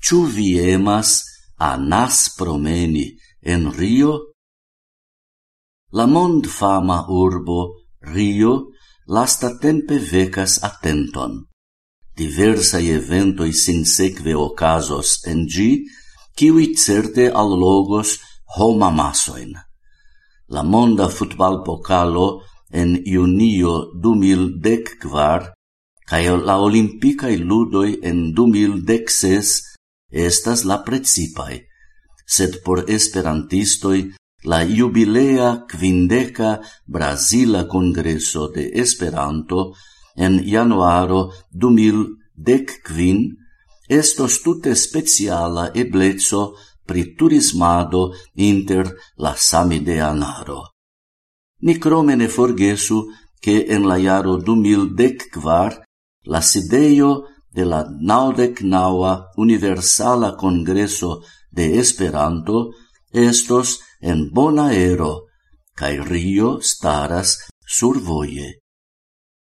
[0.00, 1.10] Ciu vi emas
[1.60, 3.04] a nas promeni
[3.42, 4.12] en Rio?
[5.92, 7.58] La mond fama urbo
[8.00, 8.72] Rio
[9.06, 11.44] lasta tempe vecas attenton.
[12.16, 15.70] Diversai eventoi sinseque ocasos en gi,
[16.36, 18.16] kiwi certe al logos
[18.56, 19.52] homa masoin.
[20.48, 22.28] La monda futbal pokalo
[22.72, 25.52] en junio 2014
[26.08, 29.69] cae la olimpicae ludoi en 2016
[30.10, 31.66] estas la precipai,
[32.26, 34.12] sed por esperantistoi
[34.44, 39.74] la jubilea quindeca Brasila Congreso de Esperanto
[40.16, 43.36] en januaro 2015
[43.88, 46.54] estos tute speciala eblezzo
[46.86, 50.70] pri turismado inter la samideanaro.
[51.62, 55.82] Ni cromene forgesu che en la jaro 2014
[56.24, 57.10] la sideio
[57.52, 62.70] de la naudec naua Universala Congreso de Esperanto
[63.12, 65.26] estos en bona ero,
[65.74, 68.60] cae Rio staras survoie.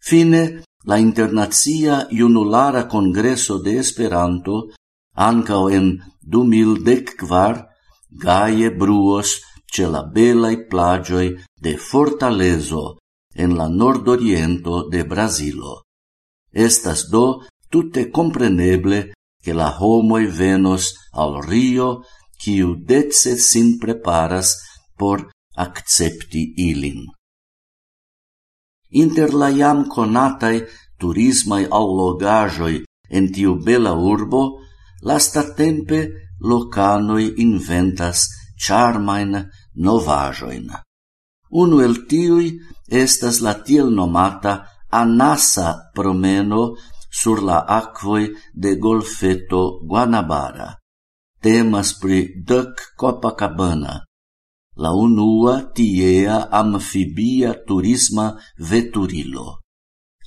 [0.00, 4.68] Fine, la Internazia Junulara Congreso de Esperanto,
[5.14, 7.68] ancao en 2014,
[8.10, 12.98] gaie bruos ce la belai plagioi de Fortalezo
[13.34, 15.84] en la nordoriento de Brasilo.
[16.52, 22.04] Estas do tutte compreneble che la homoi venos al rio
[22.36, 24.48] quiu dece sin preparas
[24.94, 27.08] por accepti ilin.
[29.02, 30.58] Inter la jam conatai
[31.00, 32.84] turismai allogajoi
[33.16, 34.42] en tiu bela urbo,
[35.08, 36.00] lastatempe
[36.48, 38.28] locanoi inventas
[38.62, 39.32] charmain
[39.84, 40.68] novajoin.
[41.60, 42.52] Unu el tiui
[42.88, 44.52] estas la tiel nomata
[44.92, 46.76] anasa promeno
[47.12, 50.78] sur la aquoi de golfeto Guanabara.
[51.42, 54.06] Temas pri Duck Copacabana,
[54.76, 59.60] la unua tiea amfibia turisma veturilo.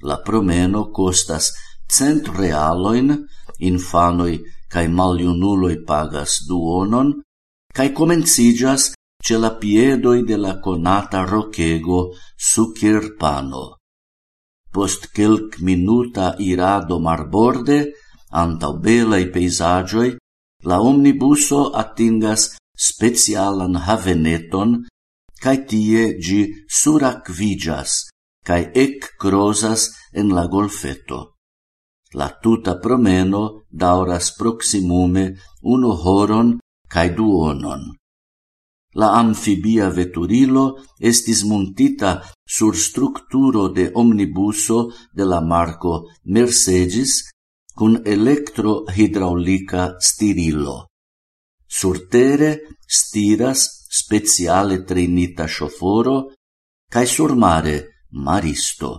[0.04, 1.54] La promeno costas
[1.88, 3.26] cent realoin,
[3.60, 7.14] infanoi cae maliunuloi pagas duonon,
[7.74, 8.92] cae comencigas
[9.24, 13.75] ce la piedoi de la conata rochego Sucirpano.
[14.76, 17.78] Post quelc minuta irado marborde,
[18.42, 20.10] antau belai peisagioi,
[20.68, 24.84] la omnibuso attingas specialan haveneton,
[25.44, 27.92] cae tie gi suracvigas,
[28.48, 29.82] cae ec crosas
[30.12, 31.20] en la golfeto.
[32.20, 35.26] La tuta promeno dauras proximume
[35.74, 36.58] uno horon
[36.94, 37.96] cae duonon
[38.96, 40.66] la amfibia veturilo
[41.00, 42.12] estis montita
[42.48, 47.24] sur structuro de omnibuso de la marco Mercedes
[47.76, 50.88] cun electrohidraulica stirilo.
[51.68, 52.52] Surtere
[52.88, 56.18] stiras speciale trainita shoforo
[56.90, 58.92] cae surmare maristo.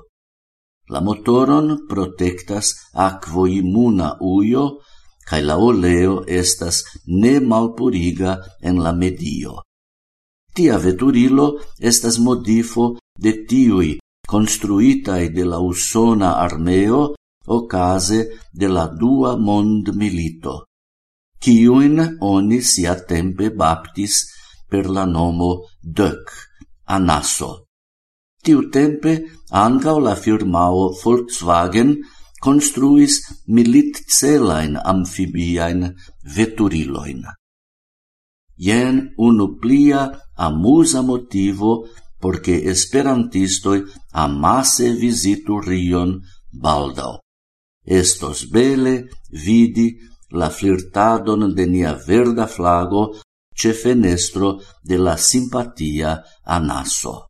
[0.93, 4.83] La motoron protectas aquo immuna uio,
[5.27, 9.66] cae la oleo estas ne malpuriga en la medio
[10.57, 11.47] tia veturilo
[11.91, 12.95] estas modifo
[13.25, 13.91] de tiui
[14.27, 17.03] construitai de la usona armeo
[17.47, 18.21] ocase
[18.53, 20.55] de la dua mond milito,
[21.43, 24.15] ciuin oni sia tempe baptis
[24.71, 25.53] per la nomo
[25.83, 26.33] Dök,
[26.87, 27.53] Anaso.
[28.43, 29.13] Tiu tempe
[29.51, 31.97] ancao la firmao Volkswagen
[32.41, 35.95] construis milit celain amphibiaen
[36.37, 37.23] veturiloin.
[38.57, 41.89] Jen unu plia amusa motivo
[42.21, 46.21] porque esperantistoi amase visitu rion
[46.53, 47.21] baldau.
[47.85, 49.95] Estos bele vidi
[50.31, 53.21] la flirtadon de nia verda flago
[53.55, 57.26] ce fenestro de la simpatia anaso.